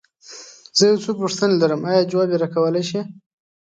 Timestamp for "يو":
0.91-0.97